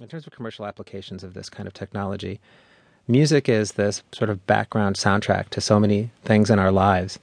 In 0.00 0.08
terms 0.08 0.26
of 0.26 0.32
commercial 0.32 0.64
applications 0.64 1.22
of 1.22 1.34
this 1.34 1.50
kind 1.50 1.66
of 1.66 1.74
technology, 1.74 2.40
music 3.06 3.46
is 3.46 3.72
this 3.72 4.02
sort 4.12 4.30
of 4.30 4.46
background 4.46 4.96
soundtrack 4.96 5.50
to 5.50 5.60
so 5.60 5.78
many 5.78 6.10
things 6.24 6.48
in 6.48 6.58
our 6.58 6.72
lives. 6.72 7.18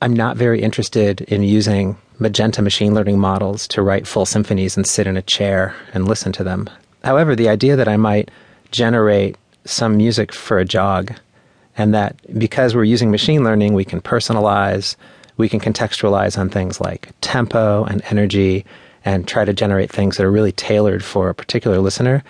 I'm 0.00 0.14
not 0.14 0.36
very 0.36 0.62
interested 0.62 1.22
in 1.22 1.42
using 1.42 1.96
magenta 2.20 2.62
machine 2.62 2.94
learning 2.94 3.18
models 3.18 3.66
to 3.68 3.82
write 3.82 4.06
full 4.06 4.24
symphonies 4.24 4.76
and 4.76 4.86
sit 4.86 5.08
in 5.08 5.16
a 5.16 5.22
chair 5.22 5.74
and 5.92 6.06
listen 6.06 6.30
to 6.34 6.44
them. 6.44 6.70
However, 7.02 7.34
the 7.34 7.48
idea 7.48 7.74
that 7.74 7.88
I 7.88 7.96
might 7.96 8.30
generate 8.70 9.36
some 9.64 9.96
music 9.96 10.32
for 10.32 10.60
a 10.60 10.64
jog 10.64 11.12
and 11.76 11.92
that 11.92 12.14
because 12.38 12.76
we're 12.76 12.84
using 12.84 13.10
machine 13.10 13.42
learning, 13.42 13.74
we 13.74 13.84
can 13.84 14.00
personalize, 14.00 14.94
we 15.38 15.48
can 15.48 15.58
contextualize 15.58 16.38
on 16.38 16.50
things 16.50 16.80
like 16.80 17.10
tempo 17.20 17.82
and 17.82 18.00
energy 18.10 18.64
and 19.04 19.26
try 19.26 19.44
to 19.44 19.52
generate 19.52 19.90
things 19.90 20.16
that 20.16 20.24
are 20.24 20.30
really 20.30 20.52
tailored 20.52 21.04
for 21.04 21.28
a 21.28 21.34
particular 21.34 21.78
listener. 21.78 22.22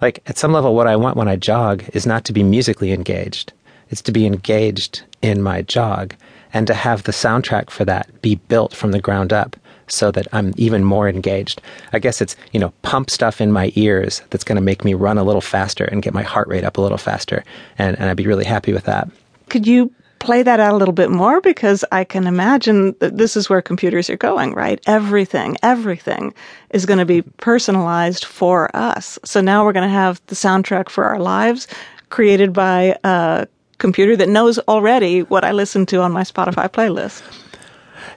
Like 0.00 0.22
at 0.26 0.38
some 0.38 0.52
level, 0.52 0.74
what 0.74 0.86
I 0.86 0.96
want 0.96 1.16
when 1.16 1.28
I 1.28 1.36
jog 1.36 1.84
is 1.92 2.06
not 2.06 2.24
to 2.26 2.32
be 2.32 2.42
musically 2.42 2.92
engaged. 2.92 3.52
It's 3.90 4.02
to 4.02 4.12
be 4.12 4.26
engaged 4.26 5.02
in 5.22 5.42
my 5.42 5.62
jog 5.62 6.14
and 6.52 6.66
to 6.66 6.74
have 6.74 7.02
the 7.02 7.12
soundtrack 7.12 7.70
for 7.70 7.84
that 7.84 8.22
be 8.22 8.36
built 8.36 8.74
from 8.74 8.92
the 8.92 9.00
ground 9.00 9.32
up 9.32 9.56
so 9.90 10.10
that 10.10 10.26
I'm 10.32 10.52
even 10.56 10.84
more 10.84 11.08
engaged. 11.08 11.62
I 11.92 11.98
guess 11.98 12.20
it's, 12.20 12.36
you 12.52 12.60
know, 12.60 12.72
pump 12.82 13.10
stuff 13.10 13.40
in 13.40 13.50
my 13.52 13.72
ears 13.74 14.22
that's 14.30 14.44
going 14.44 14.56
to 14.56 14.62
make 14.62 14.84
me 14.84 14.94
run 14.94 15.18
a 15.18 15.24
little 15.24 15.40
faster 15.40 15.84
and 15.84 16.02
get 16.02 16.14
my 16.14 16.22
heart 16.22 16.48
rate 16.48 16.64
up 16.64 16.76
a 16.76 16.80
little 16.80 16.98
faster. 16.98 17.42
And, 17.78 17.98
and 17.98 18.10
I'd 18.10 18.16
be 18.16 18.26
really 18.26 18.44
happy 18.44 18.72
with 18.72 18.84
that. 18.84 19.08
Could 19.48 19.66
you 19.66 19.92
play 20.28 20.42
that 20.42 20.60
out 20.60 20.74
a 20.74 20.76
little 20.76 20.92
bit 20.92 21.10
more 21.10 21.40
because 21.40 21.86
I 21.90 22.04
can 22.04 22.26
imagine 22.26 22.94
that 22.98 23.16
this 23.16 23.34
is 23.34 23.48
where 23.48 23.62
computers 23.62 24.10
are 24.10 24.16
going, 24.18 24.52
right? 24.52 24.78
Everything, 24.86 25.56
everything 25.62 26.34
is 26.68 26.84
going 26.84 26.98
to 26.98 27.06
be 27.06 27.22
personalized 27.22 28.26
for 28.26 28.70
us. 28.76 29.18
So 29.24 29.40
now 29.40 29.64
we're 29.64 29.72
going 29.72 29.88
to 29.88 29.94
have 29.94 30.20
the 30.26 30.34
soundtrack 30.34 30.90
for 30.90 31.04
our 31.04 31.18
lives 31.18 31.66
created 32.10 32.52
by 32.52 32.98
a 33.04 33.46
computer 33.78 34.16
that 34.16 34.28
knows 34.28 34.58
already 34.68 35.22
what 35.22 35.44
I 35.44 35.52
listen 35.52 35.86
to 35.86 36.02
on 36.02 36.12
my 36.12 36.24
Spotify 36.24 36.68
playlist. 36.68 37.22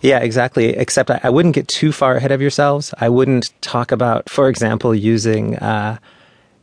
Yeah, 0.01 0.19
exactly. 0.19 0.75
Except 0.75 1.09
I, 1.11 1.21
I 1.23 1.29
wouldn't 1.29 1.55
get 1.55 1.69
too 1.69 1.93
far 1.93 2.17
ahead 2.17 2.33
of 2.33 2.41
yourselves. 2.41 2.93
I 2.97 3.07
wouldn't 3.07 3.53
talk 3.61 3.93
about, 3.93 4.29
for 4.29 4.49
example, 4.49 4.93
using. 4.93 5.55
Uh, 5.59 5.97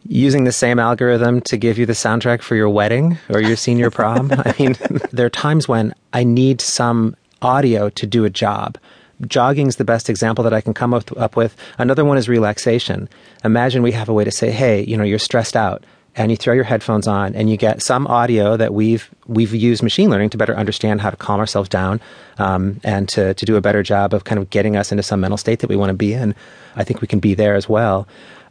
using 0.05 0.45
the 0.45 0.53
same 0.53 0.79
algorithm 0.79 1.41
to 1.43 1.57
give 1.57 1.79
you 1.79 1.87
the 1.87 1.93
soundtrack 1.93 2.43
for 2.43 2.57
your 2.57 2.69
wedding 2.69 3.19
or 3.29 3.41
your 3.41 3.57
senior 3.57 3.91
prom. 3.91 4.33
I 4.45 4.55
mean, 4.59 4.77
there 5.13 5.27
are 5.27 5.31
times 5.31 5.69
when 5.69 5.95
I 6.13 6.25
need 6.25 6.61
some 6.61 7.17
audio 7.43 7.91
to 7.91 8.07
do 8.07 8.25
a 8.25 8.31
job. 8.31 8.79
Jogging 9.27 9.67
is 9.67 9.77
the 9.77 9.85
best 9.85 10.09
example 10.09 10.45
that 10.45 10.55
I 10.55 10.61
can 10.61 10.75
come 10.75 10.95
up, 10.95 11.17
up 11.17 11.37
with. 11.37 11.57
Another 11.79 12.05
one 12.05 12.19
is 12.19 12.29
relaxation. 12.29 13.09
Imagine 13.45 13.83
we 13.83 13.93
have 13.93 14.09
a 14.09 14.13
way 14.13 14.25
to 14.25 14.31
say, 14.31 14.51
hey, 14.51 14.85
you 14.85 14.97
know, 14.97 15.05
you're 15.05 15.19
stressed 15.19 15.57
out 15.57 15.85
and 16.19 16.31
you 16.31 16.37
throw 16.37 16.53
your 16.53 16.65
headphones 16.65 17.07
on 17.07 17.35
and 17.35 17.49
you 17.49 17.57
get 17.57 17.81
some 17.81 18.07
audio 18.07 18.57
that 18.57 18.75
we've 18.75 19.09
we've 19.27 19.55
used 19.55 19.83
machine 19.83 20.11
learning 20.11 20.31
to 20.31 20.37
better 20.37 20.57
understand 20.57 21.01
how 21.01 21.11
to 21.11 21.17
calm 21.17 21.39
ourselves 21.39 21.69
down 21.69 22.01
um, 22.39 22.81
and 22.83 23.09
to, 23.09 23.35
to 23.35 23.47
do 23.47 23.57
a 23.57 23.61
better 23.61 23.83
job 23.83 24.13
of 24.13 24.25
kind 24.25 24.39
of 24.39 24.51
getting 24.51 24.77
us 24.77 24.91
into 24.91 25.03
some 25.03 25.21
mental 25.21 25.39
state 25.39 25.61
that 25.61 25.69
we 25.69 25.77
want 25.77 25.91
to 25.91 25.95
be 25.95 26.13
in. 26.13 26.35
I 26.77 26.85
think 26.85 27.01
we 27.01 27.09
can 27.09 27.21
be 27.21 27.35
there 27.35 27.55
as 27.55 27.69
well. 27.69 28.07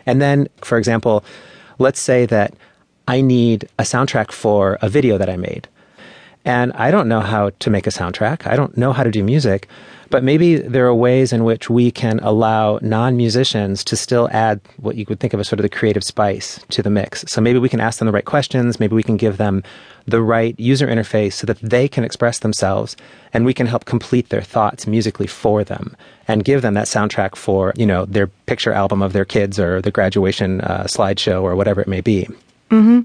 And 0.07 0.21
then, 0.21 0.47
for 0.63 0.77
example, 0.77 1.23
let's 1.77 1.99
say 1.99 2.25
that 2.25 2.55
I 3.07 3.21
need 3.21 3.69
a 3.77 3.83
soundtrack 3.83 4.31
for 4.31 4.79
a 4.81 4.89
video 4.89 5.17
that 5.17 5.29
I 5.29 5.37
made. 5.37 5.67
And 6.45 6.71
I 6.73 6.91
don't 6.91 7.09
know 7.09 7.19
how 7.19 7.49
to 7.49 7.69
make 7.69 7.87
a 7.87 7.91
soundtrack. 7.91 8.47
I 8.47 8.55
don't 8.55 8.77
know 8.77 8.93
how 8.93 9.03
to 9.03 9.11
do 9.11 9.23
music, 9.23 9.67
but 10.09 10.23
maybe 10.23 10.55
there 10.55 10.87
are 10.87 10.95
ways 10.95 11.33
in 11.33 11.43
which 11.43 11.69
we 11.69 11.91
can 11.91 12.19
allow 12.19 12.79
non 12.81 13.17
musicians 13.17 13.83
to 13.85 13.97
still 13.97 14.29
add 14.31 14.61
what 14.77 14.95
you 14.95 15.05
would 15.09 15.19
think 15.19 15.33
of 15.33 15.39
as 15.39 15.47
sort 15.47 15.59
of 15.59 15.63
the 15.63 15.69
creative 15.69 16.03
spice 16.03 16.59
to 16.69 16.81
the 16.81 16.89
mix. 16.89 17.25
So 17.27 17.41
maybe 17.41 17.59
we 17.59 17.69
can 17.69 17.81
ask 17.81 17.99
them 17.99 18.05
the 18.05 18.11
right 18.11 18.25
questions. 18.25 18.79
Maybe 18.79 18.95
we 18.95 19.03
can 19.03 19.17
give 19.17 19.37
them 19.37 19.63
the 20.05 20.21
right 20.21 20.57
user 20.57 20.87
interface 20.87 21.33
so 21.33 21.45
that 21.47 21.59
they 21.59 21.87
can 21.87 22.05
express 22.05 22.39
themselves 22.39 22.95
and 23.33 23.45
we 23.45 23.53
can 23.53 23.67
help 23.67 23.83
complete 23.83 24.29
their 24.29 24.41
thoughts 24.41 24.87
musically 24.87 25.27
for 25.27 25.65
them 25.65 25.97
and 26.27 26.45
give 26.45 26.61
them 26.61 26.75
that 26.75 26.87
soundtrack 26.87 27.35
for, 27.35 27.73
you 27.75 27.85
know, 27.85 28.05
their 28.05 28.27
picture 28.27 28.71
album 28.71 29.01
of 29.01 29.11
their 29.11 29.25
kids 29.25 29.59
or 29.59 29.81
the 29.81 29.91
graduation 29.91 30.61
uh, 30.61 30.83
slideshow 30.85 31.41
or 31.41 31.55
whatever 31.55 31.81
it 31.81 31.87
may 31.87 32.01
be. 32.01 32.27
Mm-hmm. 32.69 33.01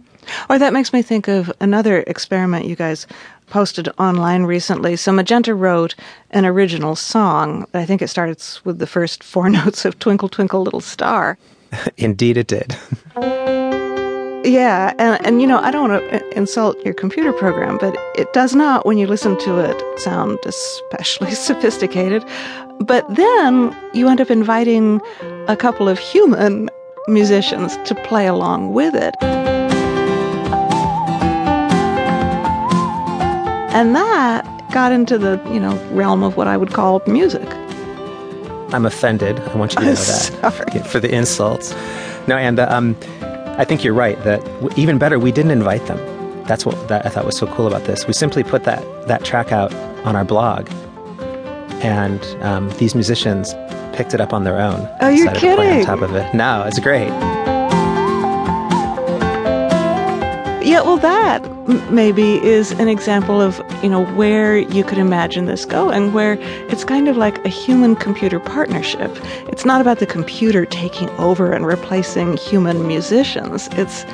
Or 0.48 0.58
that 0.58 0.72
makes 0.72 0.92
me 0.92 1.02
think 1.02 1.28
of 1.28 1.52
another 1.60 2.04
experiment 2.06 2.66
you 2.66 2.76
guys 2.76 3.06
posted 3.48 3.88
online 3.98 4.44
recently. 4.44 4.96
So 4.96 5.12
Magenta 5.12 5.54
wrote 5.54 5.94
an 6.30 6.46
original 6.46 6.96
song. 6.96 7.66
I 7.74 7.84
think 7.84 8.00
it 8.00 8.08
starts 8.08 8.64
with 8.64 8.78
the 8.78 8.86
first 8.86 9.22
four 9.22 9.50
notes 9.58 9.84
of 9.84 9.98
Twinkle 9.98 10.28
Twinkle 10.28 10.62
Little 10.62 10.80
Star. 10.80 11.38
Indeed, 11.96 12.36
it 12.36 12.46
did. 12.46 12.76
yeah, 14.44 14.94
and, 14.98 15.26
and 15.26 15.40
you 15.40 15.46
know, 15.46 15.58
I 15.58 15.70
don't 15.70 15.90
want 15.90 16.10
to 16.10 16.36
insult 16.36 16.82
your 16.84 16.94
computer 16.94 17.32
program, 17.32 17.78
but 17.78 17.96
it 18.16 18.32
does 18.32 18.54
not, 18.54 18.86
when 18.86 18.98
you 18.98 19.06
listen 19.06 19.38
to 19.40 19.58
it, 19.58 20.00
sound 20.00 20.38
especially 20.44 21.32
sophisticated. 21.32 22.24
But 22.80 23.06
then 23.14 23.76
you 23.92 24.08
end 24.08 24.20
up 24.20 24.30
inviting 24.30 25.00
a 25.46 25.56
couple 25.56 25.88
of 25.88 25.98
human 25.98 26.70
musicians 27.08 27.76
to 27.84 27.94
play 27.94 28.26
along 28.26 28.72
with 28.72 28.94
it. 28.94 29.14
And 33.72 33.96
that 33.96 34.44
got 34.72 34.92
into 34.92 35.18
the, 35.18 35.40
you 35.52 35.60
know, 35.60 35.74
realm 35.92 36.22
of 36.22 36.36
what 36.36 36.46
I 36.46 36.56
would 36.56 36.72
call 36.72 37.02
music. 37.06 37.46
I'm 38.74 38.86
offended. 38.86 39.38
I 39.40 39.56
want 39.56 39.74
you 39.74 39.80
to 39.80 39.86
know 39.86 39.94
that 39.94 40.52
Sorry. 40.52 40.80
for 40.88 41.00
the 41.00 41.14
insults. 41.14 41.72
No, 42.26 42.36
and 42.36 42.58
um, 42.60 42.96
I 43.58 43.64
think 43.64 43.84
you're 43.84 43.94
right. 43.94 44.22
That 44.24 44.42
w- 44.60 44.70
even 44.76 44.98
better, 44.98 45.18
we 45.18 45.32
didn't 45.32 45.50
invite 45.50 45.86
them. 45.86 45.98
That's 46.44 46.64
what 46.66 46.88
that 46.88 47.04
I 47.06 47.08
thought 47.08 47.24
was 47.24 47.36
so 47.36 47.46
cool 47.48 47.66
about 47.66 47.84
this. 47.84 48.06
We 48.06 48.12
simply 48.12 48.42
put 48.42 48.64
that 48.64 48.82
that 49.08 49.24
track 49.24 49.52
out 49.52 49.72
on 50.04 50.16
our 50.16 50.24
blog, 50.24 50.68
and 51.82 52.22
um, 52.42 52.70
these 52.78 52.94
musicians 52.94 53.54
picked 53.94 54.14
it 54.14 54.20
up 54.20 54.32
on 54.32 54.44
their 54.44 54.58
own. 54.58 54.88
Oh, 55.00 55.08
you're 55.08 55.32
kidding! 55.32 55.80
on 55.80 55.84
top 55.84 56.00
of 56.02 56.14
it. 56.14 56.34
No, 56.34 56.62
it's 56.66 56.78
great. 56.78 57.10
Yeah, 60.64 60.80
well, 60.82 60.96
that 60.98 61.42
maybe 61.90 62.42
is 62.42 62.72
an 62.72 62.88
example 62.88 63.40
of 63.40 63.60
you 63.82 63.88
know 63.88 64.04
where 64.14 64.58
you 64.58 64.84
could 64.84 64.98
imagine 64.98 65.46
this 65.46 65.64
going, 65.64 66.12
where 66.12 66.34
it's 66.68 66.84
kind 66.84 67.08
of 67.08 67.16
like 67.16 67.44
a 67.44 67.48
human-computer 67.48 68.40
partnership. 68.40 69.10
It's 69.48 69.64
not 69.64 69.80
about 69.80 69.98
the 69.98 70.06
computer 70.06 70.66
taking 70.66 71.08
over 71.10 71.52
and 71.52 71.66
replacing 71.66 72.36
human 72.36 72.86
musicians. 72.86 73.68
It's 73.72 74.04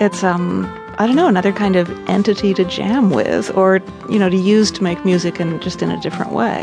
it's 0.00 0.24
um 0.24 0.66
I 0.98 1.06
don't 1.06 1.16
know 1.16 1.26
another 1.26 1.52
kind 1.52 1.76
of 1.76 1.90
entity 2.08 2.54
to 2.54 2.64
jam 2.64 3.10
with, 3.10 3.54
or 3.56 3.80
you 4.08 4.18
know 4.18 4.28
to 4.28 4.36
use 4.36 4.70
to 4.72 4.82
make 4.82 5.04
music 5.04 5.40
in 5.40 5.60
just 5.60 5.82
in 5.82 5.90
a 5.90 6.00
different 6.00 6.32
way. 6.32 6.62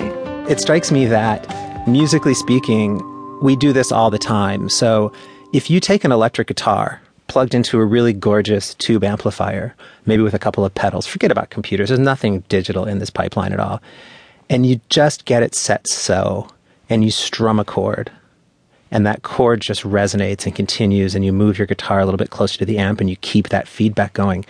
It 0.50 0.59
strikes 0.59 0.91
me 0.91 1.06
that 1.06 1.47
musically 1.88 2.34
speaking, 2.34 3.01
we 3.41 3.56
do 3.56 3.74
this 3.74 3.91
all 3.91 4.09
the 4.09 4.19
time. 4.19 4.69
So 4.69 5.12
if 5.53 5.69
you 5.69 5.80
take 5.80 6.03
an 6.03 6.12
electric 6.12 6.47
guitar 6.47 7.01
plugged 7.31 7.56
into 7.56 7.80
a 7.80 7.86
really 7.86 8.12
gorgeous 8.12 8.74
tube 8.74 9.06
amplifier, 9.06 9.74
maybe 10.06 10.22
with 10.22 10.34
a 10.34 10.40
couple 10.40 10.66
of 10.66 10.75
pedals. 10.75 11.08
Forget 11.08 11.31
about 11.31 11.50
computers. 11.50 11.88
There's 11.88 11.97
nothing 11.97 12.42
digital 12.50 12.84
in 12.84 13.00
this 13.00 13.09
pipeline 13.09 13.53
at 13.53 13.59
all. 13.62 13.81
And 14.50 14.66
you 14.66 14.81
just 14.90 15.24
get 15.24 15.42
it 15.42 15.56
set 15.56 15.88
so, 15.88 16.50
and 16.90 17.06
you 17.06 17.09
strum 17.09 17.58
a 17.58 17.64
chord. 17.64 18.12
And 18.92 19.06
that 19.06 19.24
chord 19.24 19.62
just 19.62 19.84
resonates 19.84 20.46
and 20.46 20.53
continues, 20.53 21.16
and 21.16 21.24
you 21.24 21.31
move 21.31 21.58
your 21.58 21.68
guitar 21.68 22.02
a 22.02 22.06
little 22.06 22.18
bit 22.18 22.31
closer 22.31 22.58
to 22.59 22.66
the 22.66 22.78
amp, 22.78 23.00
and 23.00 23.09
you 23.09 23.16
keep 23.16 23.48
that 23.48 23.66
feedback 23.66 24.12
going. 24.12 24.44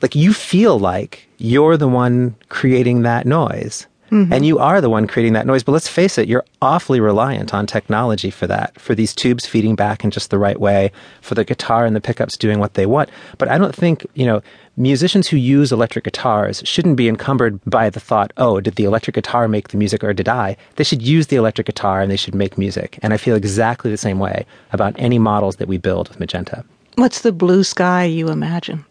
Like 0.00 0.14
you 0.14 0.32
feel 0.32 0.78
like 0.78 1.28
you're 1.36 1.76
the 1.76 1.86
one 1.86 2.34
creating 2.48 3.02
that 3.02 3.26
noise. 3.26 3.86
Mm-hmm. 4.10 4.32
And 4.32 4.46
you 4.46 4.58
are 4.58 4.80
the 4.80 4.90
one 4.90 5.06
creating 5.06 5.32
that 5.32 5.46
noise. 5.46 5.62
But 5.62 5.72
let's 5.72 5.88
face 5.88 6.16
it, 6.18 6.28
you're 6.28 6.44
awfully 6.62 7.00
reliant 7.00 7.52
on 7.52 7.66
technology 7.66 8.30
for 8.30 8.46
that, 8.46 8.78
for 8.80 8.94
these 8.94 9.14
tubes 9.14 9.46
feeding 9.46 9.74
back 9.74 10.04
in 10.04 10.10
just 10.10 10.30
the 10.30 10.38
right 10.38 10.60
way, 10.60 10.92
for 11.20 11.34
the 11.34 11.44
guitar 11.44 11.84
and 11.84 11.96
the 11.96 12.00
pickups 12.00 12.36
doing 12.36 12.58
what 12.58 12.74
they 12.74 12.86
want. 12.86 13.10
But 13.38 13.48
I 13.48 13.58
don't 13.58 13.74
think, 13.74 14.06
you 14.14 14.24
know, 14.26 14.42
musicians 14.76 15.28
who 15.28 15.36
use 15.36 15.72
electric 15.72 16.04
guitars 16.04 16.62
shouldn't 16.64 16.96
be 16.96 17.08
encumbered 17.08 17.58
by 17.64 17.90
the 17.90 18.00
thought, 18.00 18.32
oh, 18.36 18.60
did 18.60 18.76
the 18.76 18.84
electric 18.84 19.14
guitar 19.14 19.48
make 19.48 19.68
the 19.68 19.76
music 19.76 20.04
or 20.04 20.12
did 20.12 20.28
I? 20.28 20.56
They 20.76 20.84
should 20.84 21.02
use 21.02 21.26
the 21.26 21.36
electric 21.36 21.66
guitar 21.66 22.00
and 22.00 22.10
they 22.10 22.16
should 22.16 22.34
make 22.34 22.56
music. 22.56 22.98
And 23.02 23.12
I 23.12 23.16
feel 23.16 23.34
exactly 23.34 23.90
the 23.90 23.96
same 23.96 24.18
way 24.18 24.46
about 24.72 24.94
any 24.98 25.18
models 25.18 25.56
that 25.56 25.68
we 25.68 25.78
build 25.78 26.08
with 26.08 26.20
Magenta. 26.20 26.64
What's 26.94 27.22
the 27.22 27.32
blue 27.32 27.64
sky 27.64 28.04
you 28.04 28.28
imagine? 28.28 28.84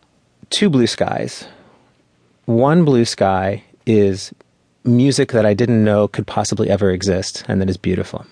Two 0.50 0.70
blue 0.70 0.88
skies. 0.88 1.48
One 2.46 2.86
blue 2.86 3.06
sky 3.06 3.64
is 3.88 4.34
music 4.86 5.32
that 5.32 5.46
I 5.46 5.54
didn't 5.54 5.84
know 5.84 6.08
could 6.08 6.28
possibly 6.28 6.70
ever 6.70 6.92
exist 6.92 7.44
and 7.48 7.62
that 7.62 7.70
is 7.70 7.78
beautiful. 7.78 8.26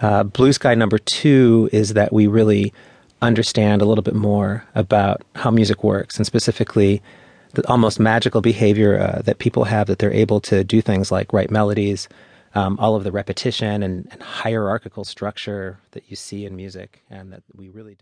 Uh, 0.00 0.24
blue 0.24 0.52
sky 0.52 0.74
number 0.74 0.98
two 0.98 1.68
is 1.72 1.94
that 1.94 2.12
we 2.12 2.26
really 2.26 2.72
understand 3.20 3.80
a 3.80 3.84
little 3.84 4.02
bit 4.02 4.14
more 4.14 4.66
about 4.74 5.22
how 5.36 5.50
music 5.50 5.84
works 5.84 6.16
and 6.16 6.26
specifically 6.26 7.00
the 7.54 7.66
almost 7.68 8.00
magical 8.00 8.40
behavior 8.40 8.98
uh, 8.98 9.22
that 9.22 9.38
people 9.38 9.64
have 9.64 9.86
that 9.86 9.98
they're 9.98 10.12
able 10.12 10.40
to 10.40 10.64
do 10.64 10.80
things 10.80 11.12
like 11.12 11.32
write 11.32 11.50
melodies, 11.50 12.08
um, 12.54 12.78
all 12.78 12.96
of 12.96 13.04
the 13.04 13.12
repetition 13.12 13.82
and, 13.82 14.08
and 14.10 14.22
hierarchical 14.22 15.04
structure 15.04 15.78
that 15.92 16.04
you 16.08 16.16
see 16.16 16.44
in 16.44 16.56
music 16.56 17.02
and 17.10 17.32
that 17.32 17.42
we 17.54 17.68
really 17.68 17.94
don't. 17.94 18.00